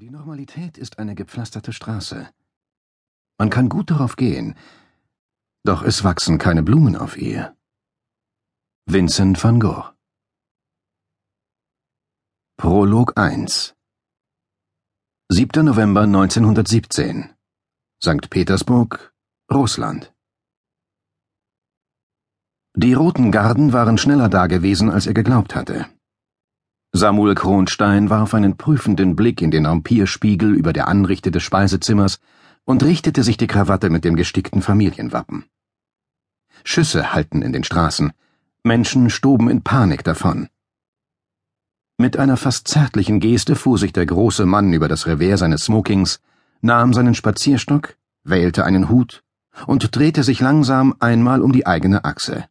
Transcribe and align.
Die 0.00 0.08
Normalität 0.08 0.78
ist 0.78 0.98
eine 0.98 1.14
gepflasterte 1.14 1.74
Straße. 1.74 2.30
Man 3.36 3.50
kann 3.50 3.68
gut 3.68 3.90
darauf 3.90 4.16
gehen, 4.16 4.54
doch 5.62 5.82
es 5.82 6.04
wachsen 6.04 6.38
keine 6.38 6.62
Blumen 6.62 6.96
auf 6.96 7.18
ihr. 7.18 7.54
Vincent 8.86 9.44
van 9.44 9.60
Gogh 9.60 9.92
Prolog 12.56 13.18
1 13.18 13.74
7. 15.28 15.66
November 15.66 16.04
1917 16.04 17.34
St. 18.02 18.30
Petersburg, 18.30 19.12
Russland 19.52 20.14
Die 22.74 22.94
Roten 22.94 23.30
Garden 23.30 23.74
waren 23.74 23.98
schneller 23.98 24.30
dagewesen, 24.30 24.88
als 24.88 25.06
er 25.06 25.12
geglaubt 25.12 25.54
hatte. 25.54 25.90
Samuel 26.92 27.36
Kronstein 27.36 28.10
warf 28.10 28.34
einen 28.34 28.56
prüfenden 28.56 29.14
Blick 29.14 29.42
in 29.42 29.50
den 29.50 29.64
Ampierspiegel 29.64 30.54
über 30.54 30.72
der 30.72 30.88
Anrichte 30.88 31.30
des 31.30 31.42
Speisezimmers 31.42 32.18
und 32.64 32.82
richtete 32.82 33.22
sich 33.22 33.36
die 33.36 33.46
Krawatte 33.46 33.90
mit 33.90 34.04
dem 34.04 34.16
gestickten 34.16 34.60
Familienwappen. 34.60 35.44
Schüsse 36.64 37.12
hallten 37.12 37.42
in 37.42 37.52
den 37.52 37.64
Straßen, 37.64 38.12
Menschen 38.64 39.08
stoben 39.08 39.48
in 39.48 39.62
Panik 39.62 40.04
davon. 40.04 40.48
Mit 41.96 42.16
einer 42.16 42.36
fast 42.36 42.66
zärtlichen 42.66 43.20
Geste 43.20 43.56
fuhr 43.56 43.78
sich 43.78 43.92
der 43.92 44.06
große 44.06 44.44
Mann 44.44 44.72
über 44.72 44.88
das 44.88 45.06
Revers 45.06 45.40
seines 45.40 45.64
Smokings, 45.64 46.20
nahm 46.60 46.92
seinen 46.92 47.14
Spazierstock, 47.14 47.96
wählte 48.24 48.64
einen 48.64 48.88
Hut 48.88 49.22
und 49.66 49.94
drehte 49.94 50.22
sich 50.22 50.40
langsam 50.40 50.94
einmal 50.98 51.40
um 51.40 51.52
die 51.52 51.66
eigene 51.66 52.04
Achse. 52.04 52.46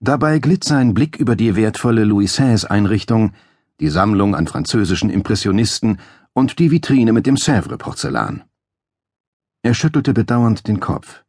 Dabei 0.00 0.38
glitt 0.38 0.64
sein 0.64 0.94
Blick 0.94 1.16
über 1.16 1.36
die 1.36 1.56
wertvolle 1.56 2.04
Louis 2.04 2.34
Seize-Einrichtung, 2.34 3.32
die 3.80 3.88
Sammlung 3.88 4.34
an 4.34 4.46
französischen 4.46 5.10
Impressionisten 5.10 5.98
und 6.32 6.58
die 6.58 6.70
Vitrine 6.70 7.12
mit 7.12 7.26
dem 7.26 7.36
Sèvres-Porzellan. 7.36 8.44
Er 9.62 9.74
schüttelte 9.74 10.14
bedauernd 10.14 10.66
den 10.68 10.80
Kopf. 10.80 11.24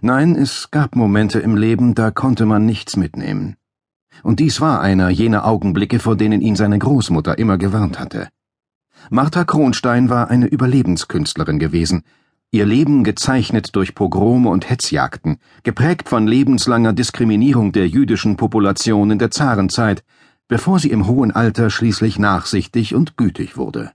Nein, 0.00 0.36
es 0.36 0.70
gab 0.70 0.96
Momente 0.96 1.40
im 1.40 1.56
Leben, 1.56 1.94
da 1.94 2.10
konnte 2.10 2.46
man 2.46 2.66
nichts 2.66 2.96
mitnehmen. 2.96 3.56
Und 4.22 4.40
dies 4.40 4.60
war 4.60 4.80
einer 4.80 5.08
jener 5.10 5.46
Augenblicke, 5.46 5.98
vor 5.98 6.16
denen 6.16 6.40
ihn 6.40 6.56
seine 6.56 6.78
Großmutter 6.78 7.38
immer 7.38 7.58
gewarnt 7.58 7.98
hatte. 7.98 8.28
Martha 9.10 9.44
Kronstein 9.44 10.08
war 10.08 10.28
eine 10.28 10.46
Überlebenskünstlerin 10.46 11.58
gewesen, 11.58 12.02
Ihr 12.50 12.64
Leben 12.64 13.04
gezeichnet 13.04 13.76
durch 13.76 13.94
Pogrome 13.94 14.48
und 14.48 14.70
Hetzjagden, 14.70 15.36
geprägt 15.64 16.08
von 16.08 16.26
lebenslanger 16.26 16.94
Diskriminierung 16.94 17.72
der 17.72 17.86
jüdischen 17.86 18.38
Population 18.38 19.10
in 19.10 19.18
der 19.18 19.30
Zarenzeit, 19.30 20.02
bevor 20.48 20.78
sie 20.78 20.90
im 20.90 21.06
hohen 21.06 21.30
Alter 21.30 21.68
schließlich 21.68 22.18
nachsichtig 22.18 22.94
und 22.94 23.18
gütig 23.18 23.58
wurde. 23.58 23.92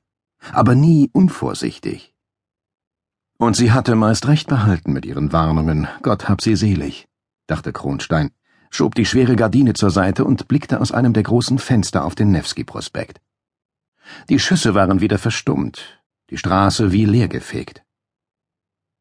Aber 0.51 0.75
nie 0.75 1.09
unvorsichtig. 1.13 2.13
Und 3.39 3.55
sie 3.55 3.71
hatte 3.71 3.95
meist 3.95 4.27
recht 4.27 4.47
behalten 4.47 4.93
mit 4.93 5.07
ihren 5.07 5.33
Warnungen, 5.33 5.87
Gott 6.03 6.29
hab 6.29 6.39
sie 6.39 6.55
selig, 6.55 7.07
dachte 7.47 7.73
Kronstein, 7.73 8.29
schob 8.69 8.93
die 8.93 9.05
schwere 9.05 9.35
Gardine 9.35 9.73
zur 9.73 9.89
Seite 9.89 10.25
und 10.25 10.47
blickte 10.47 10.79
aus 10.79 10.91
einem 10.91 11.13
der 11.13 11.23
großen 11.23 11.57
Fenster 11.57 12.05
auf 12.05 12.13
den 12.13 12.31
Newski-Prospekt. 12.31 13.19
Die 14.29 14.37
Schüsse 14.37 14.75
waren 14.75 15.01
wieder 15.01 15.17
verstummt, 15.17 16.03
die 16.29 16.37
Straße 16.37 16.91
wie 16.91 17.05
leergefegt. 17.05 17.82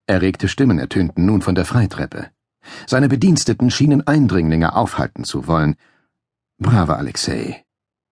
Erregte 0.07 0.49
Stimmen 0.49 0.79
ertönten 0.79 1.27
nun 1.27 1.43
von 1.43 1.55
der 1.55 1.65
Freitreppe. 1.65 2.31
Seine 2.87 3.09
Bediensteten 3.09 3.71
schienen 3.71 4.07
Eindringlinge 4.07 4.75
aufhalten 4.75 5.25
zu 5.25 5.47
wollen. 5.47 5.77
Braver 6.59 6.97
Alexei, 6.99 7.65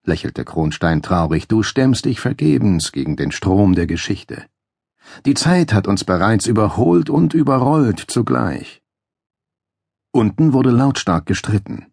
lächelte 0.05 0.45
Kronstein 0.45 1.03
traurig, 1.03 1.49
du 1.49 1.63
stemmst 1.63 2.05
dich 2.05 2.21
vergebens 2.21 2.93
gegen 2.93 3.17
den 3.17 3.33
Strom 3.33 3.75
der 3.75 3.87
Geschichte. 3.87 4.45
Die 5.27 5.35
Zeit 5.35 5.73
hat 5.73 5.87
uns 5.87 6.05
bereits 6.05 6.47
überholt 6.47 7.11
und 7.11 7.35
überrollt 7.35 8.05
zugleich. 8.09 8.83
Unten 10.13 10.53
wurde 10.53 10.71
lautstark 10.71 11.27
gestritten. 11.27 11.87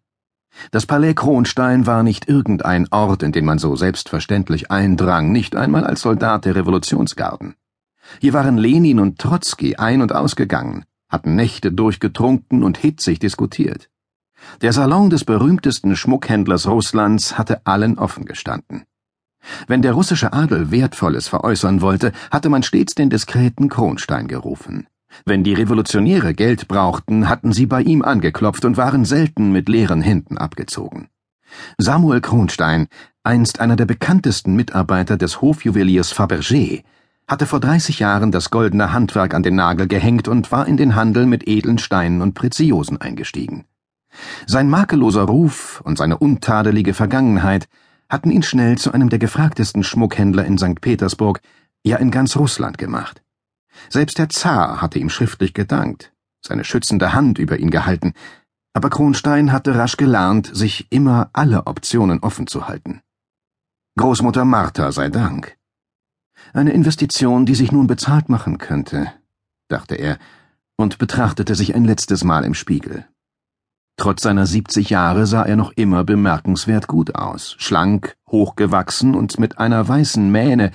Das 0.70 0.86
Palais 0.86 1.14
Kronstein 1.14 1.86
war 1.86 2.02
nicht 2.02 2.28
irgendein 2.28 2.88
Ort, 2.90 3.22
in 3.22 3.32
den 3.32 3.44
man 3.44 3.58
so 3.58 3.76
selbstverständlich 3.76 4.70
eindrang, 4.70 5.30
nicht 5.30 5.54
einmal 5.54 5.84
als 5.84 6.00
Soldat 6.00 6.44
der 6.44 6.56
Revolutionsgarden. 6.56 7.54
Hier 8.20 8.32
waren 8.32 8.58
Lenin 8.58 9.00
und 9.00 9.18
Trotzki 9.18 9.76
ein- 9.76 10.02
und 10.02 10.14
ausgegangen, 10.14 10.84
hatten 11.08 11.34
Nächte 11.34 11.72
durchgetrunken 11.72 12.62
und 12.62 12.78
hitzig 12.78 13.18
diskutiert. 13.18 13.90
Der 14.60 14.72
Salon 14.72 15.10
des 15.10 15.24
berühmtesten 15.24 15.96
Schmuckhändlers 15.96 16.68
Russlands 16.68 17.38
hatte 17.38 17.66
allen 17.66 17.98
offen 17.98 18.24
gestanden. 18.24 18.84
Wenn 19.66 19.82
der 19.82 19.92
russische 19.92 20.32
Adel 20.32 20.70
Wertvolles 20.70 21.28
veräußern 21.28 21.80
wollte, 21.80 22.12
hatte 22.30 22.48
man 22.48 22.62
stets 22.62 22.94
den 22.94 23.10
diskreten 23.10 23.68
Kronstein 23.68 24.28
gerufen. 24.28 24.86
Wenn 25.24 25.42
die 25.42 25.54
Revolutionäre 25.54 26.34
Geld 26.34 26.68
brauchten, 26.68 27.28
hatten 27.28 27.52
sie 27.52 27.66
bei 27.66 27.82
ihm 27.82 28.02
angeklopft 28.02 28.64
und 28.64 28.76
waren 28.76 29.04
selten 29.04 29.52
mit 29.52 29.68
leeren 29.68 30.02
Händen 30.02 30.36
abgezogen. 30.36 31.08
Samuel 31.78 32.20
Kronstein, 32.20 32.88
einst 33.22 33.60
einer 33.60 33.76
der 33.76 33.86
bekanntesten 33.86 34.54
Mitarbeiter 34.54 35.16
des 35.16 35.40
Hofjuweliers 35.40 36.12
Fabergé, 36.12 36.82
hatte 37.28 37.46
vor 37.46 37.60
30 37.60 37.98
Jahren 37.98 38.32
das 38.32 38.50
goldene 38.50 38.92
Handwerk 38.92 39.34
an 39.34 39.42
den 39.42 39.54
Nagel 39.54 39.86
gehängt 39.86 40.26
und 40.28 40.50
war 40.50 40.66
in 40.66 40.78
den 40.78 40.96
Handel 40.96 41.26
mit 41.26 41.46
edlen 41.46 41.78
Steinen 41.78 42.22
und 42.22 42.34
Preziosen 42.34 43.00
eingestiegen. 43.00 43.66
Sein 44.46 44.70
makelloser 44.70 45.24
Ruf 45.24 45.82
und 45.84 45.98
seine 45.98 46.16
untadelige 46.16 46.94
Vergangenheit 46.94 47.68
hatten 48.08 48.30
ihn 48.30 48.42
schnell 48.42 48.78
zu 48.78 48.92
einem 48.92 49.10
der 49.10 49.18
gefragtesten 49.18 49.84
Schmuckhändler 49.84 50.46
in 50.46 50.56
St. 50.56 50.80
Petersburg, 50.80 51.42
ja 51.84 51.98
in 51.98 52.10
ganz 52.10 52.34
Russland 52.36 52.78
gemacht. 52.78 53.22
Selbst 53.90 54.18
der 54.18 54.30
Zar 54.30 54.80
hatte 54.80 54.98
ihm 54.98 55.10
schriftlich 55.10 55.52
gedankt, 55.52 56.12
seine 56.40 56.64
schützende 56.64 57.12
Hand 57.12 57.38
über 57.38 57.58
ihn 57.58 57.70
gehalten, 57.70 58.14
aber 58.72 58.88
Kronstein 58.88 59.52
hatte 59.52 59.76
rasch 59.76 59.98
gelernt, 59.98 60.50
sich 60.52 60.86
immer 60.90 61.28
alle 61.34 61.66
Optionen 61.66 62.20
offen 62.20 62.46
zu 62.46 62.68
halten. 62.68 63.02
Großmutter 63.98 64.44
Martha 64.44 64.92
sei 64.92 65.10
Dank. 65.10 65.57
Eine 66.52 66.72
Investition, 66.72 67.46
die 67.46 67.54
sich 67.54 67.72
nun 67.72 67.86
bezahlt 67.86 68.28
machen 68.28 68.58
könnte, 68.58 69.12
dachte 69.68 69.94
er 69.94 70.18
und 70.76 70.98
betrachtete 70.98 71.54
sich 71.54 71.74
ein 71.74 71.84
letztes 71.84 72.24
Mal 72.24 72.44
im 72.44 72.54
Spiegel. 72.54 73.04
Trotz 73.96 74.22
seiner 74.22 74.46
70 74.46 74.90
Jahre 74.90 75.26
sah 75.26 75.42
er 75.42 75.56
noch 75.56 75.72
immer 75.72 76.04
bemerkenswert 76.04 76.86
gut 76.86 77.16
aus, 77.16 77.56
schlank, 77.58 78.16
hochgewachsen 78.30 79.16
und 79.16 79.40
mit 79.40 79.58
einer 79.58 79.86
weißen 79.86 80.30
Mähne, 80.30 80.70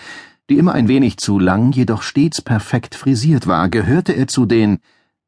die 0.50 0.58
immer 0.58 0.74
ein 0.74 0.90
wenig 0.90 1.18
zu 1.18 1.40
lang, 1.40 1.72
jedoch 1.72 2.02
stets 2.02 2.42
perfekt 2.42 2.96
frisiert 2.96 3.48
war, 3.48 3.70
gehörte 3.70 4.12
er 4.12 4.28
zu 4.28 4.46
den, 4.46 4.80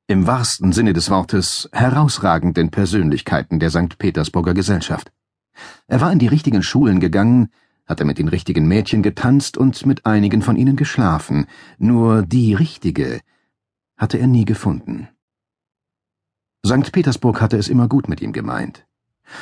im 0.08 0.28
wahrsten 0.28 0.74
Sinne 0.74 0.92
des 0.92 1.10
Wortes, 1.10 1.70
herausragenden 1.72 2.70
Persönlichkeiten 2.70 3.60
der 3.60 3.70
St. 3.70 3.98
Petersburger 3.98 4.54
Gesellschaft. 4.54 5.12
Er 5.88 6.02
war 6.02 6.12
in 6.12 6.20
die 6.20 6.28
richtigen 6.28 6.64
Schulen 6.64 7.00
gegangen, 7.00 7.48
hatte 7.86 8.06
mit 8.06 8.18
den 8.18 8.28
richtigen 8.28 8.68
Mädchen 8.68 9.04
getanzt 9.04 9.58
und 9.58 9.86
mit 9.86 10.06
einigen 10.06 10.42
von 10.42 10.56
ihnen 10.56 10.76
geschlafen, 10.76 11.48
nur 11.78 12.24
die 12.24 12.54
richtige 12.54 13.22
hatte 13.98 14.18
er 14.18 14.28
nie 14.28 14.46
gefunden. 14.46 15.08
St. 16.66 16.92
Petersburg 16.92 17.42
hatte 17.42 17.58
es 17.58 17.68
immer 17.68 17.88
gut 17.88 18.10
mit 18.10 18.22
ihm 18.22 18.34
gemeint. 18.34 18.86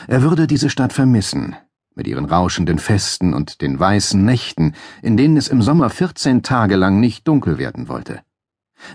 Er 0.08 0.22
würde 0.22 0.46
diese 0.48 0.70
Stadt 0.70 0.94
vermissen, 0.94 1.56
mit 1.96 2.08
ihren 2.08 2.26
rauschenden 2.26 2.80
Festen 2.80 3.34
und 3.34 3.62
den 3.62 3.80
weißen 3.80 4.24
Nächten, 4.24 4.74
in 5.02 5.18
denen 5.18 5.38
es 5.38 5.48
im 5.48 5.62
Sommer 5.62 5.90
vierzehn 5.90 6.44
Tage 6.44 6.76
lang 6.76 7.00
nicht 7.00 7.28
dunkel 7.28 7.58
werden 7.58 7.88
wollte. 7.88 8.22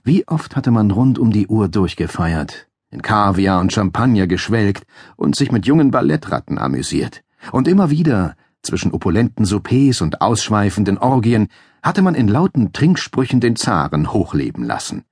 Wie 0.04 0.28
oft 0.28 0.56
hatte 0.56 0.70
man 0.70 0.90
rund 0.90 1.18
um 1.18 1.30
die 1.30 1.46
Uhr 1.46 1.68
durchgefeiert, 1.68 2.68
in 2.90 3.02
Kaviar 3.02 3.60
und 3.60 3.72
Champagner 3.72 4.26
geschwelgt 4.26 4.84
und 5.16 5.36
sich 5.36 5.52
mit 5.52 5.66
jungen 5.66 5.90
Ballettratten 5.90 6.58
amüsiert. 6.58 7.22
Und 7.52 7.68
immer 7.68 7.90
wieder 7.90 8.36
zwischen 8.62 8.92
opulenten 8.92 9.44
Soupers 9.44 10.00
und 10.00 10.20
ausschweifenden 10.20 10.98
Orgien 10.98 11.48
hatte 11.82 12.02
man 12.02 12.14
in 12.14 12.28
lauten 12.28 12.72
Trinksprüchen 12.72 13.40
den 13.40 13.56
Zaren 13.56 14.12
hochleben 14.12 14.64
lassen. 14.64 15.04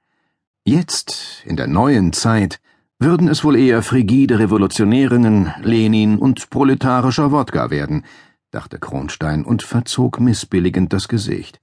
Jetzt, 0.64 1.43
in 1.44 1.56
der 1.56 1.66
neuen 1.66 2.12
Zeit, 2.12 2.60
würden 2.98 3.28
es 3.28 3.44
wohl 3.44 3.56
eher 3.56 3.82
frigide 3.82 4.38
Revolutionärinnen, 4.38 5.52
Lenin 5.62 6.19
und 6.19 6.50
proletarischer 6.50 7.31
Wodka 7.31 7.70
werden, 7.70 8.04
dachte 8.50 8.78
Kronstein 8.78 9.44
und 9.44 9.62
verzog 9.62 10.19
missbilligend 10.19 10.92
das 10.92 11.08
Gesicht. 11.08 11.60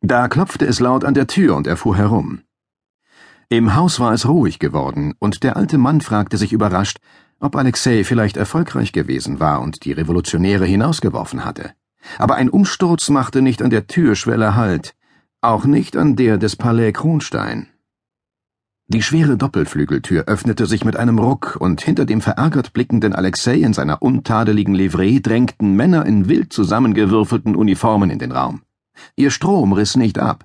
Da 0.00 0.28
klopfte 0.28 0.66
es 0.66 0.80
laut 0.80 1.04
an 1.04 1.14
der 1.14 1.26
Tür 1.26 1.56
und 1.56 1.66
er 1.66 1.76
fuhr 1.76 1.96
herum. 1.96 2.42
Im 3.48 3.74
Haus 3.74 4.00
war 4.00 4.12
es 4.12 4.26
ruhig 4.26 4.58
geworden, 4.58 5.14
und 5.18 5.42
der 5.42 5.56
alte 5.56 5.78
Mann 5.78 6.00
fragte 6.00 6.36
sich 6.36 6.52
überrascht, 6.52 6.98
ob 7.44 7.56
Alexei 7.56 8.04
vielleicht 8.04 8.36
erfolgreich 8.36 8.92
gewesen 8.92 9.38
war 9.38 9.60
und 9.60 9.84
die 9.84 9.92
Revolutionäre 9.92 10.64
hinausgeworfen 10.64 11.44
hatte. 11.44 11.72
Aber 12.18 12.36
ein 12.36 12.50
Umsturz 12.50 13.08
machte 13.10 13.42
nicht 13.42 13.62
an 13.62 13.70
der 13.70 13.86
Türschwelle 13.86 14.56
Halt, 14.56 14.94
auch 15.40 15.64
nicht 15.64 15.96
an 15.96 16.16
der 16.16 16.38
des 16.38 16.56
Palais 16.56 16.92
Kronstein. 16.92 17.68
Die 18.86 19.02
schwere 19.02 19.38
Doppelflügeltür 19.38 20.24
öffnete 20.26 20.66
sich 20.66 20.84
mit 20.84 20.96
einem 20.96 21.18
Ruck, 21.18 21.56
und 21.58 21.80
hinter 21.80 22.04
dem 22.04 22.20
verärgert 22.20 22.74
blickenden 22.74 23.14
Alexei 23.14 23.56
in 23.56 23.72
seiner 23.72 24.02
untadeligen 24.02 24.74
Livree 24.74 25.20
drängten 25.20 25.74
Männer 25.74 26.04
in 26.04 26.28
wild 26.28 26.52
zusammengewürfelten 26.52 27.56
Uniformen 27.56 28.10
in 28.10 28.18
den 28.18 28.32
Raum. 28.32 28.62
Ihr 29.16 29.30
Strom 29.30 29.72
riss 29.72 29.96
nicht 29.96 30.18
ab. 30.18 30.44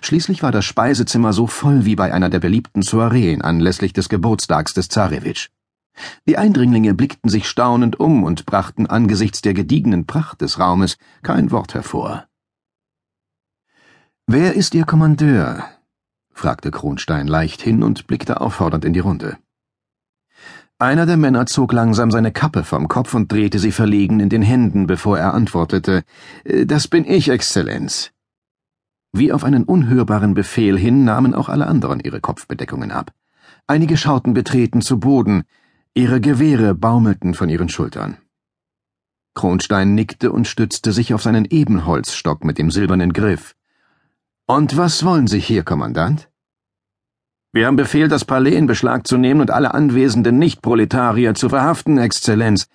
Schließlich 0.00 0.42
war 0.42 0.52
das 0.52 0.64
Speisezimmer 0.64 1.32
so 1.32 1.46
voll 1.46 1.84
wie 1.84 1.96
bei 1.96 2.12
einer 2.12 2.30
der 2.30 2.40
beliebten 2.40 2.82
Soireen 2.82 3.42
anlässlich 3.42 3.92
des 3.92 4.08
Geburtstags 4.08 4.74
des 4.74 4.88
Zarewitsch. 4.88 5.48
Die 6.28 6.38
Eindringlinge 6.38 6.94
blickten 6.94 7.30
sich 7.30 7.48
staunend 7.48 7.98
um 7.98 8.24
und 8.24 8.46
brachten 8.46 8.86
angesichts 8.86 9.42
der 9.42 9.54
gediegenen 9.54 10.06
Pracht 10.06 10.40
des 10.40 10.58
Raumes 10.58 10.98
kein 11.22 11.50
Wort 11.50 11.74
hervor. 11.74 12.26
Wer 14.26 14.54
ist 14.54 14.74
Ihr 14.74 14.84
Kommandeur? 14.84 15.64
fragte 16.32 16.70
Kronstein 16.70 17.26
leicht 17.26 17.62
hin 17.62 17.82
und 17.82 18.06
blickte 18.06 18.40
auffordernd 18.40 18.84
in 18.84 18.92
die 18.92 19.00
Runde. 19.00 19.38
Einer 20.78 21.06
der 21.06 21.16
Männer 21.16 21.46
zog 21.46 21.72
langsam 21.72 22.10
seine 22.10 22.32
Kappe 22.32 22.62
vom 22.62 22.86
Kopf 22.88 23.14
und 23.14 23.32
drehte 23.32 23.58
sie 23.58 23.72
verlegen 23.72 24.20
in 24.20 24.28
den 24.28 24.42
Händen, 24.42 24.86
bevor 24.86 25.18
er 25.18 25.32
antwortete 25.32 26.02
Das 26.44 26.86
bin 26.88 27.06
ich, 27.06 27.30
Exzellenz. 27.30 28.10
Wie 29.10 29.32
auf 29.32 29.44
einen 29.44 29.64
unhörbaren 29.64 30.34
Befehl 30.34 30.76
hin 30.78 31.04
nahmen 31.04 31.34
auch 31.34 31.48
alle 31.48 31.66
anderen 31.66 32.00
ihre 32.00 32.20
Kopfbedeckungen 32.20 32.90
ab. 32.90 33.12
Einige 33.66 33.96
schauten 33.96 34.34
betreten 34.34 34.82
zu 34.82 35.00
Boden, 35.00 35.44
ihre 35.96 36.20
Gewehre 36.20 36.74
baumelten 36.74 37.32
von 37.32 37.48
ihren 37.48 37.70
Schultern. 37.70 38.18
Kronstein 39.34 39.94
nickte 39.94 40.30
und 40.30 40.46
stützte 40.46 40.92
sich 40.92 41.14
auf 41.14 41.22
seinen 41.22 41.46
Ebenholzstock 41.46 42.44
mit 42.44 42.58
dem 42.58 42.70
silbernen 42.70 43.14
Griff. 43.14 43.56
Und 44.46 44.76
was 44.76 45.04
wollen 45.06 45.26
Sie 45.26 45.40
hier, 45.40 45.62
Kommandant? 45.62 46.28
Wir 47.52 47.66
haben 47.66 47.76
Befehl, 47.76 48.08
das 48.08 48.26
Palais 48.26 48.56
in 48.56 48.66
Beschlag 48.66 49.06
zu 49.06 49.16
nehmen 49.16 49.40
und 49.40 49.50
alle 49.50 49.72
anwesenden 49.72 50.38
Nicht-Proletarier 50.38 51.34
zu 51.34 51.48
verhaften, 51.48 51.96
Exzellenz, 51.96 52.68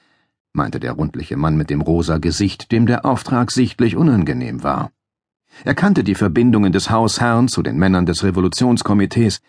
meinte 0.51 0.79
der 0.79 0.94
rundliche 0.94 1.38
Mann 1.38 1.56
mit 1.56 1.69
dem 1.69 1.81
rosa 1.81 2.17
Gesicht, 2.17 2.71
dem 2.71 2.88
der 2.88 3.06
Auftrag 3.06 3.51
sichtlich 3.51 3.95
unangenehm 3.95 4.63
war. 4.63 4.91
Er 5.63 5.75
kannte 5.75 6.03
die 6.03 6.15
Verbindungen 6.15 6.71
des 6.71 6.89
Hausherrn 6.89 7.50
zu 7.50 7.62
den 7.62 7.77
Männern 7.77 8.07
des 8.07 8.24
Revolutionskomitees, 8.24 9.41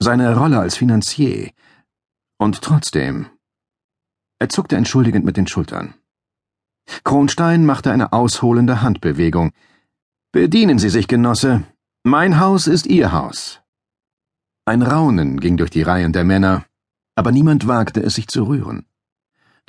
seine 0.00 0.36
Rolle 0.36 0.58
als 0.58 0.76
Finanzier. 0.76 1.52
Und 2.42 2.60
trotzdem. 2.60 3.26
Er 4.40 4.48
zuckte 4.48 4.74
entschuldigend 4.74 5.24
mit 5.24 5.36
den 5.36 5.46
Schultern. 5.46 5.94
Kronstein 7.04 7.64
machte 7.64 7.92
eine 7.92 8.12
ausholende 8.12 8.82
Handbewegung. 8.82 9.52
Bedienen 10.32 10.80
Sie 10.80 10.88
sich, 10.88 11.06
Genosse. 11.06 11.62
Mein 12.02 12.40
Haus 12.40 12.66
ist 12.66 12.88
Ihr 12.88 13.12
Haus. 13.12 13.60
Ein 14.64 14.82
Raunen 14.82 15.38
ging 15.38 15.56
durch 15.56 15.70
die 15.70 15.82
Reihen 15.82 16.12
der 16.12 16.24
Männer, 16.24 16.64
aber 17.14 17.30
niemand 17.30 17.68
wagte 17.68 18.02
es 18.02 18.16
sich 18.16 18.26
zu 18.26 18.42
rühren. 18.48 18.86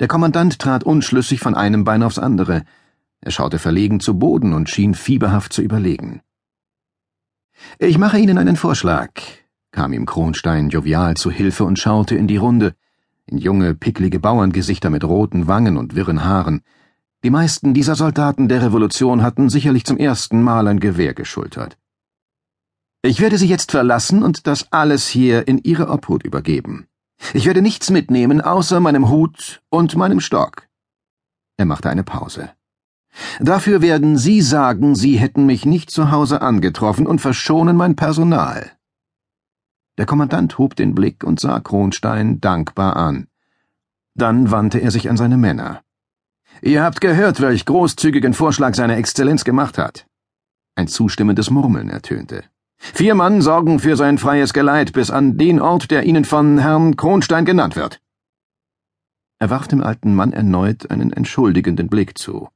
Der 0.00 0.08
Kommandant 0.08 0.58
trat 0.58 0.82
unschlüssig 0.82 1.38
von 1.38 1.54
einem 1.54 1.84
Bein 1.84 2.02
aufs 2.02 2.18
andere, 2.18 2.64
er 3.20 3.30
schaute 3.30 3.60
verlegen 3.60 4.00
zu 4.00 4.18
Boden 4.18 4.52
und 4.52 4.68
schien 4.68 4.94
fieberhaft 4.94 5.52
zu 5.52 5.62
überlegen. 5.62 6.22
Ich 7.78 7.98
mache 7.98 8.18
Ihnen 8.18 8.36
einen 8.36 8.56
Vorschlag, 8.56 9.12
kam 9.74 9.92
ihm 9.92 10.06
Kronstein 10.06 10.68
jovial 10.68 11.16
zu 11.16 11.32
Hilfe 11.32 11.64
und 11.64 11.80
schaute 11.80 12.14
in 12.14 12.28
die 12.28 12.36
Runde, 12.36 12.76
in 13.26 13.38
junge, 13.38 13.74
picklige 13.74 14.20
Bauerngesichter 14.20 14.88
mit 14.88 15.02
roten 15.02 15.48
Wangen 15.48 15.76
und 15.76 15.96
wirren 15.96 16.24
Haaren. 16.24 16.62
Die 17.24 17.30
meisten 17.30 17.74
dieser 17.74 17.96
Soldaten 17.96 18.48
der 18.48 18.62
Revolution 18.62 19.22
hatten 19.22 19.48
sicherlich 19.48 19.84
zum 19.84 19.96
ersten 19.98 20.42
Mal 20.42 20.68
ein 20.68 20.78
Gewehr 20.78 21.12
geschultert. 21.12 21.76
Ich 23.02 23.20
werde 23.20 23.36
Sie 23.36 23.48
jetzt 23.48 23.72
verlassen 23.72 24.22
und 24.22 24.46
das 24.46 24.70
alles 24.70 25.08
hier 25.08 25.48
in 25.48 25.58
Ihre 25.58 25.88
Obhut 25.88 26.22
übergeben. 26.22 26.86
Ich 27.32 27.44
werde 27.44 27.60
nichts 27.60 27.90
mitnehmen 27.90 28.40
außer 28.40 28.78
meinem 28.78 29.08
Hut 29.10 29.60
und 29.70 29.96
meinem 29.96 30.20
Stock. 30.20 30.68
Er 31.56 31.64
machte 31.64 31.90
eine 31.90 32.04
Pause. 32.04 32.50
Dafür 33.40 33.82
werden 33.82 34.18
Sie 34.18 34.40
sagen, 34.40 34.94
Sie 34.94 35.16
hätten 35.16 35.46
mich 35.46 35.66
nicht 35.66 35.90
zu 35.90 36.12
Hause 36.12 36.42
angetroffen 36.42 37.08
und 37.08 37.20
verschonen 37.20 37.76
mein 37.76 37.96
Personal. 37.96 38.70
Der 39.96 40.06
Kommandant 40.06 40.58
hob 40.58 40.74
den 40.74 40.94
Blick 40.94 41.22
und 41.22 41.38
sah 41.38 41.60
Kronstein 41.60 42.40
dankbar 42.40 42.96
an. 42.96 43.28
Dann 44.14 44.50
wandte 44.50 44.78
er 44.80 44.90
sich 44.90 45.08
an 45.08 45.16
seine 45.16 45.36
Männer. 45.36 45.82
Ihr 46.62 46.82
habt 46.82 47.00
gehört, 47.00 47.40
welch 47.40 47.64
großzügigen 47.64 48.34
Vorschlag 48.34 48.74
seine 48.74 48.96
Exzellenz 48.96 49.44
gemacht 49.44 49.78
hat. 49.78 50.06
Ein 50.74 50.88
zustimmendes 50.88 51.50
Murmeln 51.50 51.90
ertönte. 51.90 52.44
Vier 52.76 53.14
Mann 53.14 53.40
sorgen 53.40 53.78
für 53.78 53.96
sein 53.96 54.18
freies 54.18 54.52
Geleit 54.52 54.92
bis 54.92 55.10
an 55.10 55.38
den 55.38 55.60
Ort, 55.60 55.90
der 55.90 56.04
Ihnen 56.04 56.24
von 56.24 56.58
Herrn 56.58 56.96
Kronstein 56.96 57.44
genannt 57.44 57.76
wird. 57.76 58.00
Er 59.38 59.50
warf 59.50 59.68
dem 59.68 59.82
alten 59.82 60.14
Mann 60.14 60.32
erneut 60.32 60.90
einen 60.90 61.12
entschuldigenden 61.12 61.88
Blick 61.88 62.18
zu. 62.18 62.48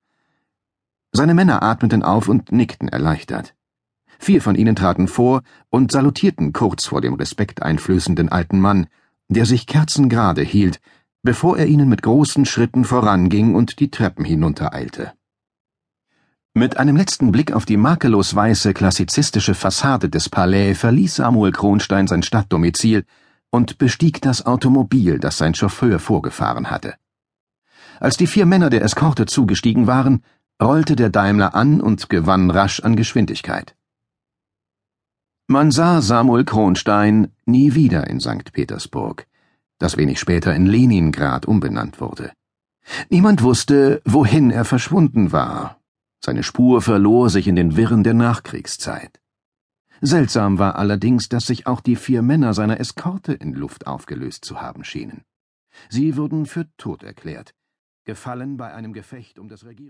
Seine 1.13 1.35
Männer 1.35 1.63
atmeten 1.63 2.03
auf 2.03 2.29
und 2.29 2.53
nickten 2.53 2.89
erleichtert. 2.89 3.55
Vier 4.19 4.43
von 4.43 4.57
ihnen 4.57 4.77
traten 4.77 5.09
vor 5.09 5.43
und 5.71 5.93
salutierten 5.93 6.53
kurz 6.53 6.87
vor 6.87 7.01
dem 7.01 7.15
respekteinflößenden 7.15 8.29
alten 8.29 8.61
Mann, 8.61 8.89
der 9.29 9.47
sich 9.47 9.67
kerzengerade 9.67 10.43
hielt, 10.43 10.81
bevor 11.23 11.59
er 11.59 11.67
ihnen 11.67 11.89
mit 11.89 12.03
großen 12.03 12.45
Schritten 12.45 12.85
voranging 12.85 13.55
und 13.55 13.81
die 13.81 13.91
Treppen 13.91 14.25
hinuntereilte. 14.25 15.13
Mit 16.55 16.77
einem 16.77 16.97
letzten 16.97 17.31
Blick 17.31 17.53
auf 17.53 17.67
die 17.67 17.77
makellos 17.77 18.35
weiße 18.35 18.75
klassizistische 18.75 19.55
Fassade 19.55 20.09
des 20.09 20.29
Palais 20.29 20.75
verließ 20.75 21.17
Samuel 21.17 21.53
Kronstein 21.53 22.09
sein 22.09 22.23
Stadtdomizil 22.23 23.05
und 23.51 23.79
bestieg 23.79 24.21
das 24.21 24.45
Automobil, 24.45 25.19
das 25.19 25.39
sein 25.39 25.55
Chauffeur 25.55 25.99
vorgefahren 25.99 26.71
hatte. 26.71 26.95
Als 28.01 28.17
die 28.17 28.27
vier 28.27 28.47
Männer 28.47 28.71
der 28.71 28.83
Eskorte 28.83 29.27
zugestiegen 29.27 29.87
waren, 29.87 30.23
rollte 30.61 30.97
der 30.97 31.11
Daimler 31.11 31.55
an 31.55 31.81
und 31.81 32.09
gewann 32.09 32.51
rasch 32.51 32.81
an 32.81 32.97
Geschwindigkeit. 32.97 33.77
Man 35.51 35.71
sah 35.71 36.03
Samuel 36.03 36.45
Kronstein 36.45 37.33
nie 37.47 37.75
wieder 37.75 38.07
in 38.07 38.21
St. 38.21 38.53
Petersburg, 38.53 39.27
das 39.79 39.97
wenig 39.97 40.21
später 40.21 40.55
in 40.55 40.67
Leningrad 40.67 41.47
umbenannt 41.47 42.03
wurde. 42.03 42.35
Niemand 43.09 43.43
wusste, 43.43 44.03
wohin 44.05 44.51
er 44.51 44.67
verschwunden 44.67 45.33
war. 45.33 45.81
Seine 46.23 46.43
Spur 46.43 46.83
verlor 46.83 47.31
sich 47.31 47.49
in 47.49 47.57
den 47.57 47.79
Wirren 47.79 48.05
der 48.05 48.13
Nachkriegszeit. 48.13 49.23
Seltsam 50.03 50.59
war 50.59 50.77
allerdings, 50.77 51.31
dass 51.31 51.47
sich 51.47 51.67
auch 51.67 51.81
die 51.81 51.97
vier 51.97 52.21
Männer 52.21 52.53
seiner 52.53 52.79
Eskorte 52.79 53.33
in 53.33 53.55
Luft 53.55 53.87
aufgelöst 53.87 54.45
zu 54.45 54.61
haben 54.61 54.85
schienen. 54.85 55.23
Sie 55.89 56.19
wurden 56.19 56.45
für 56.45 56.67
tot 56.77 57.03
erklärt, 57.03 57.55
gefallen 58.05 58.59
bei 58.59 58.75
einem 58.75 58.93
Gefecht 58.93 59.39
um 59.39 59.49
das 59.49 59.65
Regierung 59.65 59.87